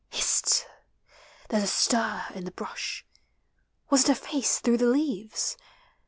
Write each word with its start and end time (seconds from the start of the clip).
Hist! 0.09 0.65
there 1.49 1.59
's 1.61 1.65
a 1.65 1.67
stir 1.67 2.25
in 2.33 2.45
the 2.45 2.49
brush. 2.51 3.05
Was 3.91 4.05
it 4.05 4.09
a 4.09 4.15
face 4.15 4.57
through 4.59 4.77
the 4.77 4.87
leaves? 4.87 5.57